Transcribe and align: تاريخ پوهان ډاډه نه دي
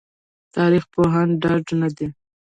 تاريخ 0.55 0.83
پوهان 0.93 1.27
ډاډه 1.41 1.73
نه 1.81 1.89
دي 1.97 2.07